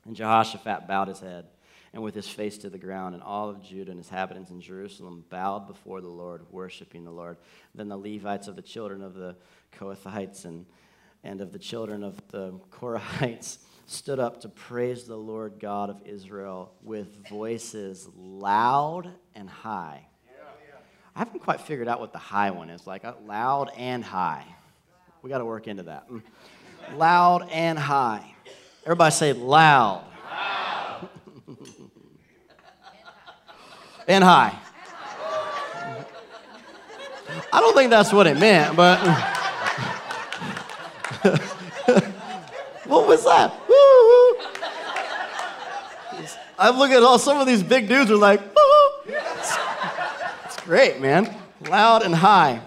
[0.05, 1.45] And Jehoshaphat bowed his head
[1.95, 4.59] and with his face to the ground, and all of Judah and his inhabitants in
[4.59, 7.37] Jerusalem bowed before the Lord, worshiping the Lord.
[7.73, 9.37] Then the Levites of the children of the
[9.79, 10.65] Kohathites and,
[11.23, 16.01] and of the children of the Korahites stood up to praise the Lord God of
[16.05, 20.05] Israel with voices loud and high.
[21.15, 24.43] I haven't quite figured out what the high one is like, uh, loud and high.
[25.21, 26.09] We got to work into that.
[26.97, 28.35] Loud and high.
[28.83, 30.03] Everybody say loud.
[34.07, 34.57] And high.
[37.51, 38.99] I don't think that's what it meant, but
[42.85, 43.53] what was that?
[46.57, 48.41] I look at all some of these big dudes are like,
[49.07, 49.57] it's,
[50.45, 51.35] it's great, man.
[51.69, 52.61] Loud and high.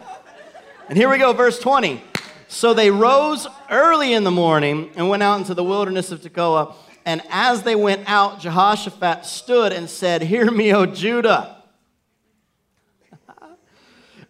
[0.88, 2.02] And here we go, verse 20.
[2.48, 6.74] So they rose early in the morning and went out into the wilderness of Tekoa.
[7.08, 11.56] And as they went out, Jehoshaphat stood and said, Hear me, O Judah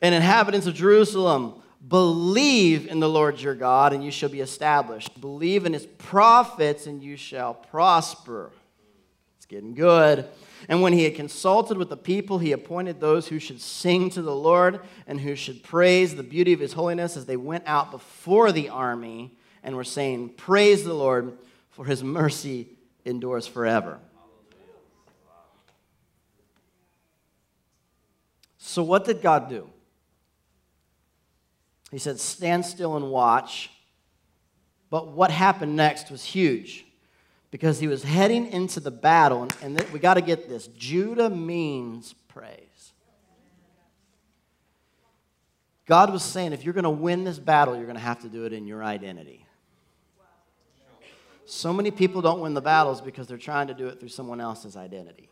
[0.00, 1.54] and inhabitants of Jerusalem.
[1.88, 5.20] Believe in the Lord your God, and you shall be established.
[5.20, 8.52] Believe in his prophets, and you shall prosper.
[9.38, 10.28] It's getting good.
[10.68, 14.22] And when he had consulted with the people, he appointed those who should sing to
[14.22, 17.90] the Lord and who should praise the beauty of his holiness as they went out
[17.90, 21.36] before the army and were saying, Praise the Lord,
[21.78, 22.66] for his mercy
[23.04, 24.00] endures forever.
[28.58, 29.70] So, what did God do?
[31.92, 33.70] He said, Stand still and watch.
[34.90, 36.84] But what happened next was huge
[37.52, 39.46] because he was heading into the battle.
[39.62, 42.92] And, we got to get this Judah means praise.
[45.86, 48.28] God was saying, if you're going to win this battle, you're going to have to
[48.28, 49.44] do it in your identity.
[51.50, 54.38] So many people don't win the battles because they're trying to do it through someone
[54.38, 55.30] else's identity.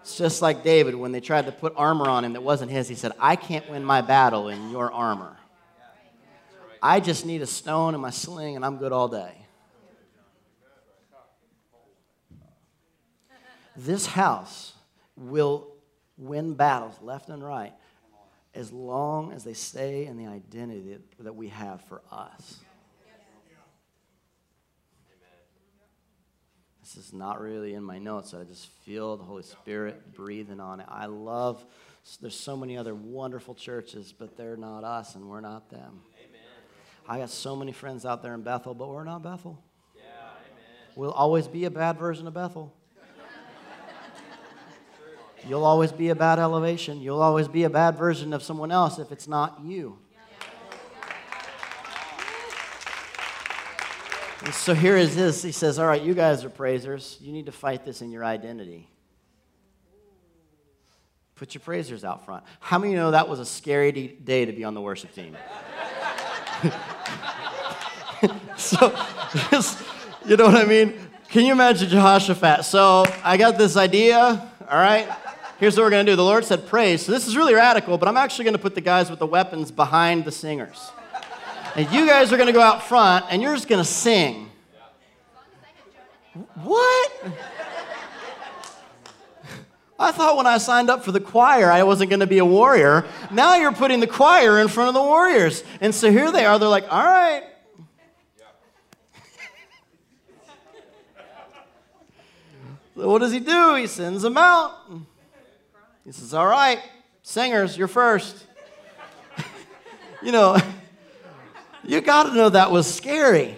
[0.00, 2.88] It's just like David when they tried to put armor on him that wasn't his.
[2.88, 5.36] He said, I can't win my battle in your armor.
[6.82, 9.32] I just need a stone and my sling and I'm good all day.
[13.76, 14.72] This house
[15.16, 15.68] will
[16.18, 17.72] win battles left and right
[18.54, 22.58] as long as they stay in the identity that we have for us.
[26.94, 28.34] This is not really in my notes.
[28.34, 30.86] I just feel the Holy Spirit breathing on it.
[30.90, 31.64] I love,
[32.20, 36.02] there's so many other wonderful churches, but they're not us and we're not them.
[36.18, 36.40] Amen.
[37.08, 39.62] I got so many friends out there in Bethel, but we're not Bethel.
[39.96, 40.02] Yeah,
[40.94, 42.74] we'll always be a bad version of Bethel.
[45.48, 47.00] You'll always be a bad elevation.
[47.00, 49.98] You'll always be a bad version of someone else if it's not you.
[54.50, 55.42] So here is this.
[55.42, 57.16] He says, All right, you guys are praisers.
[57.20, 58.88] You need to fight this in your identity.
[61.36, 62.44] Put your praisers out front.
[62.60, 65.36] How many know that was a scary day to be on the worship team?
[68.56, 68.96] so,
[70.24, 70.98] you know what I mean?
[71.28, 72.64] Can you imagine Jehoshaphat?
[72.64, 74.18] So, I got this idea,
[74.68, 75.08] all right?
[75.58, 76.16] Here's what we're going to do.
[76.16, 77.06] The Lord said, praise.
[77.06, 79.26] So, this is really radical, but I'm actually going to put the guys with the
[79.26, 80.92] weapons behind the singers.
[81.74, 84.50] And you guys are going to go out front and you're just going to sing.
[86.62, 87.12] What?
[89.98, 92.44] I thought when I signed up for the choir, I wasn't going to be a
[92.44, 93.06] warrior.
[93.30, 95.62] Now you're putting the choir in front of the warriors.
[95.80, 96.58] And so here they are.
[96.58, 97.44] They're like, all right.
[102.96, 103.76] so what does he do?
[103.76, 104.72] He sends them out.
[106.04, 106.80] He says, all right,
[107.22, 108.44] singers, you're first.
[110.22, 110.56] you know,
[111.84, 113.56] you got to know that was scary.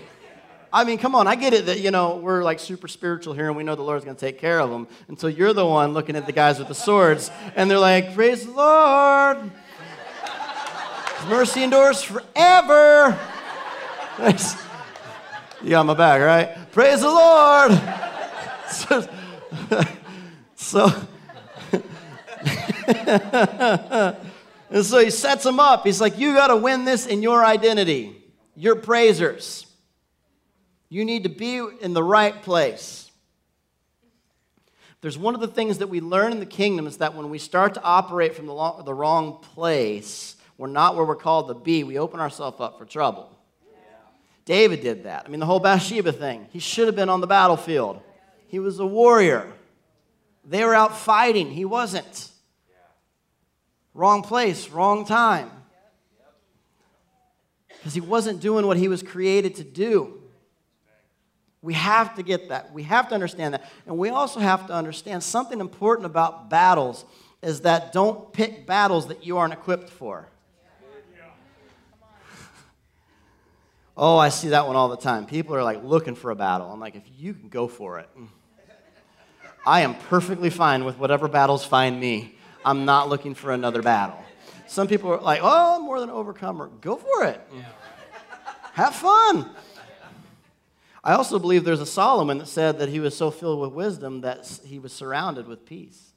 [0.72, 3.46] I mean, come on, I get it that, you know, we're like super spiritual here
[3.46, 4.88] and we know the Lord's going to take care of them.
[5.06, 8.44] Until you're the one looking at the guys with the swords and they're like, Praise
[8.44, 9.38] the Lord.
[11.28, 13.16] Mercy endures forever.
[15.62, 16.72] you got my back, right?
[16.72, 17.80] Praise the Lord.
[18.66, 19.06] So,
[20.56, 20.90] so
[24.74, 25.86] and so he sets them up.
[25.86, 28.20] He's like, You got to win this in your identity.
[28.56, 29.66] You're praisers.
[30.88, 33.10] You need to be in the right place.
[35.00, 37.38] There's one of the things that we learn in the kingdom is that when we
[37.38, 41.84] start to operate from the, the wrong place, we're not where we're called to be,
[41.84, 43.30] we open ourselves up for trouble.
[44.44, 45.24] David did that.
[45.24, 48.02] I mean, the whole Bathsheba thing, he should have been on the battlefield.
[48.48, 49.52] He was a warrior.
[50.44, 52.30] They were out fighting, he wasn't.
[53.94, 55.50] Wrong place, wrong time.
[57.68, 60.20] Because he wasn't doing what he was created to do.
[61.62, 62.72] We have to get that.
[62.74, 63.70] We have to understand that.
[63.86, 67.04] And we also have to understand something important about battles
[67.40, 70.28] is that don't pick battles that you aren't equipped for.
[73.96, 75.24] Oh, I see that one all the time.
[75.24, 76.70] People are like looking for a battle.
[76.70, 78.08] I'm like, if you can go for it.
[79.64, 82.33] I am perfectly fine with whatever battles find me.
[82.64, 84.22] I'm not looking for another battle.
[84.66, 86.68] Some people are like, oh, I'm more than an overcomer.
[86.80, 87.40] Go for it.
[88.72, 89.50] Have fun.
[91.02, 94.22] I also believe there's a Solomon that said that he was so filled with wisdom
[94.22, 96.12] that he was surrounded with peace.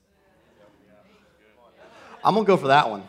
[2.24, 3.04] I'm going to go for that one.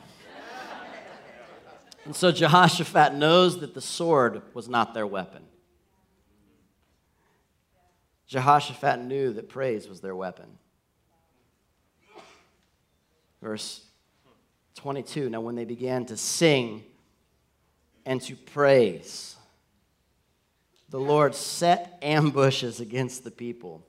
[2.04, 5.44] And so Jehoshaphat knows that the sword was not their weapon.
[8.26, 10.58] Jehoshaphat knew that praise was their weapon.
[13.42, 13.84] Verse
[14.76, 16.84] 22 Now, when they began to sing
[18.06, 19.36] and to praise,
[20.88, 23.84] the Lord set ambushes against the people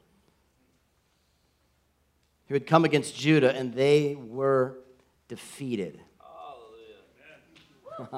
[2.47, 4.80] who had come against Judah, and they were
[5.28, 6.02] defeated.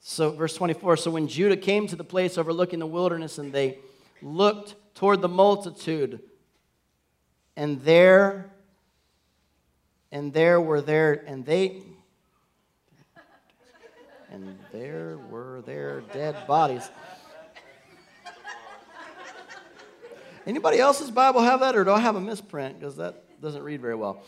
[0.00, 3.78] so, verse 24 So when Judah came to the place overlooking the wilderness, and they
[4.20, 6.20] looked toward the multitude,
[7.58, 8.48] and there,
[10.12, 11.78] and there were there, and they,
[14.30, 16.88] and there were their dead bodies.
[20.46, 22.78] Anybody else's Bible have that, or do I have a misprint?
[22.78, 24.22] Because that doesn't read very well.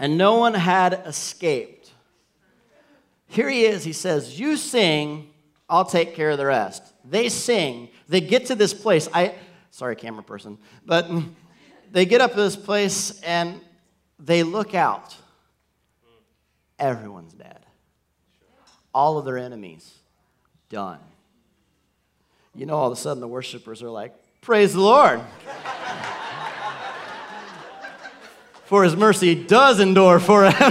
[0.00, 1.92] And no one had escaped.
[3.28, 3.84] Here he is.
[3.84, 5.30] He says, You sing,
[5.68, 6.82] I'll take care of the rest.
[7.04, 7.88] They sing.
[8.08, 9.08] They get to this place.
[9.14, 9.36] I,
[9.70, 11.08] sorry, camera person, but
[11.92, 13.60] they get up to this place and
[14.18, 15.16] they look out.
[16.78, 17.60] Everyone's dead.
[18.94, 19.92] All of their enemies
[20.68, 20.98] done.
[22.54, 25.20] You know, all of a sudden the worshipers are like, Praise the Lord.
[28.66, 30.56] For his mercy does endure forever.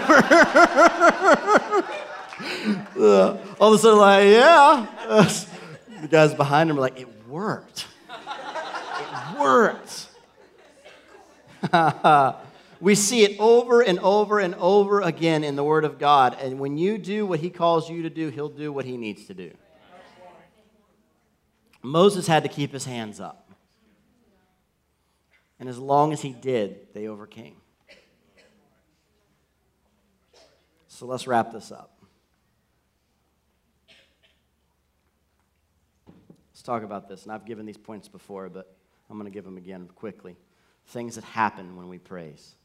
[3.60, 4.88] all of a sudden, like, yeah.
[6.02, 7.88] The guys behind him are like, it worked.
[8.10, 10.05] It worked.
[12.80, 16.38] we see it over and over and over again in the Word of God.
[16.42, 19.26] And when you do what He calls you to do, He'll do what He needs
[19.26, 19.52] to do.
[21.86, 23.52] Moses had to keep his hands up.
[25.60, 27.56] And as long as he did, they overcame.
[30.88, 32.02] So let's wrap this up.
[36.08, 37.24] Let's talk about this.
[37.24, 38.76] And I've given these points before, but
[39.10, 40.36] I'm going to give them again quickly.
[40.88, 42.56] Things that happen when we praise.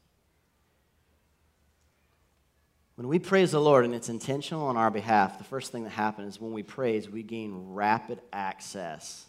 [2.95, 5.91] When we praise the Lord and it's intentional on our behalf, the first thing that
[5.91, 9.25] happens is when we praise, we gain rapid access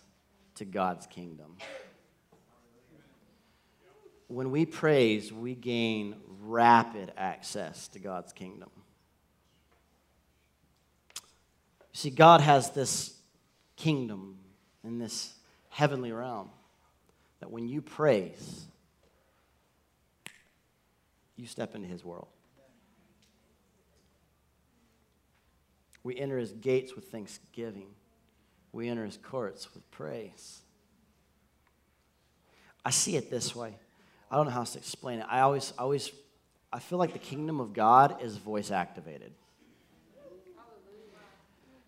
[0.56, 1.56] to God's kingdom
[4.32, 8.70] when we praise, we gain rapid access to God's kingdom.
[11.92, 13.14] See, God has this
[13.76, 14.38] kingdom
[14.82, 15.34] in this
[15.68, 16.48] heavenly realm
[17.40, 18.64] that when you praise,
[21.42, 22.28] you step into his world.
[26.04, 27.88] We enter his gates with thanksgiving.
[28.70, 30.60] We enter his courts with praise.
[32.84, 33.76] I see it this way.
[34.30, 35.26] I don't know how to explain it.
[35.28, 36.12] I always, always,
[36.72, 39.32] I feel like the kingdom of God is voice activated.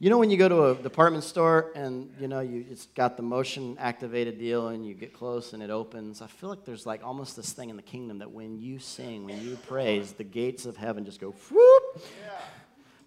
[0.05, 3.17] You know when you go to a department store and you know you it's got
[3.17, 6.21] the motion activated deal and you get close and it opens.
[6.21, 9.25] I feel like there's like almost this thing in the kingdom that when you sing,
[9.25, 12.05] when you praise, the gates of heaven just go whoop.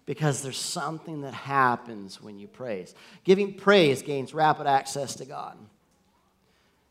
[0.06, 2.96] Because there's something that happens when you praise.
[3.22, 5.56] Giving praise gains rapid access to God.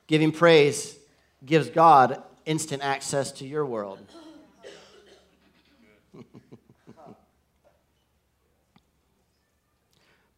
[0.08, 0.98] Giving praise
[1.46, 4.00] gives God instant access to your world.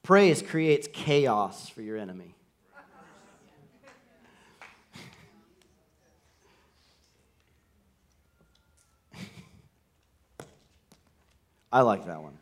[0.10, 2.34] Praise creates chaos for your enemy.
[11.72, 12.40] I like that one.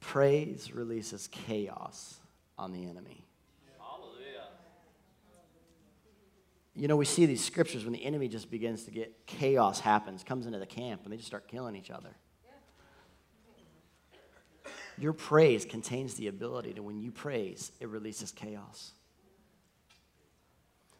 [0.00, 2.20] Praise releases chaos
[2.58, 3.24] on the enemy.
[6.76, 10.22] you know, we see these scriptures when the enemy just begins to get chaos happens,
[10.22, 12.14] comes into the camp, and they just start killing each other.
[15.00, 18.92] Your praise contains the ability to, when you praise, it releases chaos.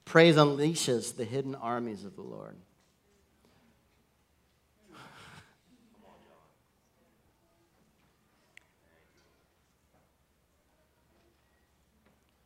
[0.04, 2.56] Praise unleashes the hidden armies of the Lord.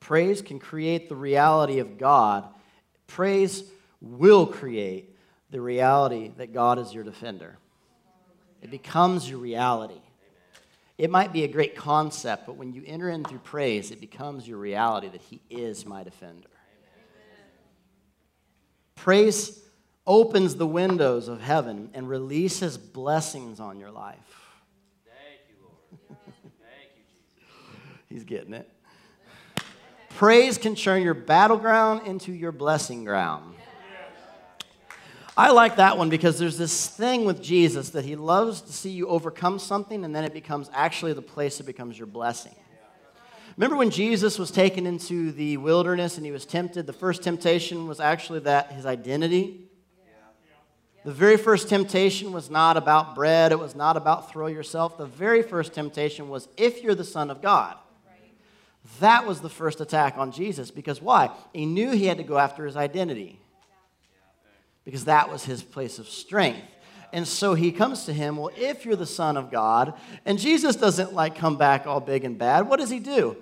[0.00, 2.44] Praise can create the reality of God
[3.06, 3.64] Praise
[4.00, 5.16] will create
[5.50, 7.58] the reality that God is your defender.
[8.62, 10.00] It becomes your reality.
[10.96, 14.46] It might be a great concept, but when you enter in through praise, it becomes
[14.46, 16.48] your reality that He is my defender.
[18.94, 19.60] Praise
[20.06, 24.18] opens the windows of heaven and releases blessings on your life.
[25.04, 26.18] Thank you, Lord.
[26.42, 28.00] Thank you, Jesus.
[28.08, 28.70] He's getting it.
[30.10, 33.53] Praise can turn your battleground into your blessing ground.
[35.36, 38.90] I like that one because there's this thing with Jesus that he loves to see
[38.90, 42.54] you overcome something and then it becomes actually the place that becomes your blessing.
[43.56, 46.86] Remember when Jesus was taken into the wilderness and he was tempted?
[46.86, 49.68] The first temptation was actually that his identity.
[51.04, 54.96] The very first temptation was not about bread, it was not about throw yourself.
[54.96, 57.76] The very first temptation was if you're the Son of God.
[59.00, 61.30] That was the first attack on Jesus because why?
[61.52, 63.40] He knew he had to go after his identity
[64.84, 66.66] because that was his place of strength.
[67.12, 70.74] And so he comes to him, well, if you're the Son of God, and Jesus
[70.74, 73.36] doesn't like come back all big and bad, what does he do?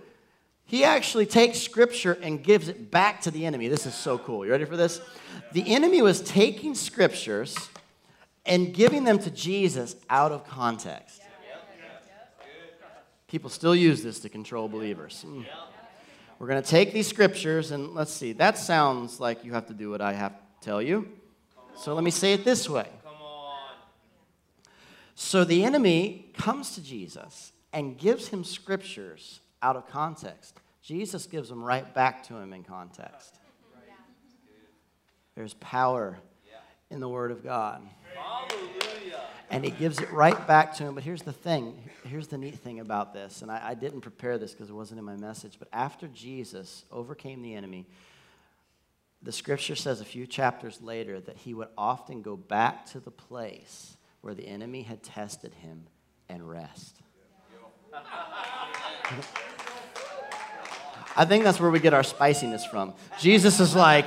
[0.66, 3.68] He actually takes scripture and gives it back to the enemy.
[3.68, 4.44] This is so cool.
[4.44, 5.00] You ready for this?
[5.52, 7.70] The enemy was taking scriptures
[8.46, 11.22] and giving them to Jesus out of context.
[13.26, 15.22] People still use this to control believers.
[15.26, 15.42] Hmm.
[16.38, 18.32] We're going to take these scriptures and let's see.
[18.32, 21.08] That sounds like you have to do what I have to tell you.
[21.82, 22.88] So let me say it this way.
[25.16, 30.60] So the enemy comes to Jesus and gives him scriptures out of context.
[30.80, 33.34] Jesus gives them right back to him in context.
[35.34, 36.18] There's power
[36.88, 37.82] in the Word of God.
[39.50, 40.94] And he gives it right back to him.
[40.94, 43.42] But here's the thing here's the neat thing about this.
[43.42, 45.56] And I, I didn't prepare this because it wasn't in my message.
[45.58, 47.86] But after Jesus overcame the enemy,
[49.22, 53.10] the scripture says a few chapters later that he would often go back to the
[53.10, 55.86] place where the enemy had tested him
[56.28, 56.98] and rest.
[61.14, 62.94] I think that's where we get our spiciness from.
[63.20, 64.06] Jesus is like,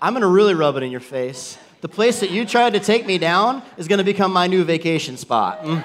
[0.00, 1.58] I'm going to really rub it in your face.
[1.82, 4.64] The place that you tried to take me down is going to become my new
[4.64, 5.62] vacation spot.
[5.62, 5.84] Mm.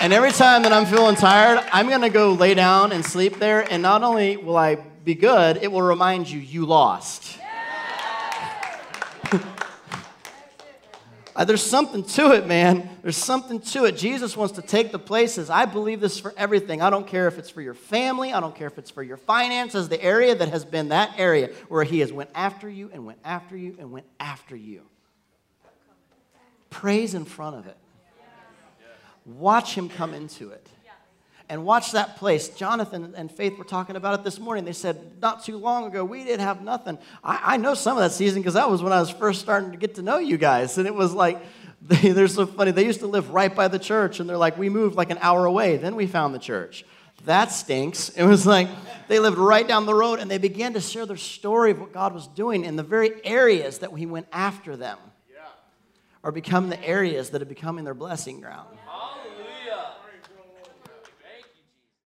[0.00, 3.38] And every time that I'm feeling tired, I'm going to go lay down and sleep
[3.38, 3.60] there.
[3.72, 7.38] And not only will I be good, it will remind you you lost.
[11.36, 12.88] Uh, there's something to it, man.
[13.02, 13.98] There's something to it.
[13.98, 15.50] Jesus wants to take the places.
[15.50, 16.80] I believe this for everything.
[16.80, 18.32] I don't care if it's for your family.
[18.32, 19.90] I don't care if it's for your finances.
[19.90, 23.18] The area that has been that area where He has went after you and went
[23.22, 24.80] after you and went after you.
[26.70, 27.76] Praise in front of it.
[29.26, 30.66] Watch Him come into it
[31.48, 32.48] and watch that place.
[32.48, 34.64] Jonathan and Faith were talking about it this morning.
[34.64, 36.98] They said, not too long ago, we didn't have nothing.
[37.22, 39.70] I, I know some of that season because that was when I was first starting
[39.70, 40.78] to get to know you guys.
[40.78, 41.40] And it was like,
[41.82, 42.70] they, they're so funny.
[42.72, 45.18] They used to live right by the church, and they're like, we moved like an
[45.20, 45.76] hour away.
[45.76, 46.84] Then we found the church.
[47.24, 48.08] That stinks.
[48.16, 48.68] It was like
[49.08, 51.92] they lived right down the road, and they began to share their story of what
[51.92, 54.98] God was doing in the very areas that we went after them,
[55.30, 55.40] yeah.
[56.22, 58.75] or become the areas that are becoming their blessing ground.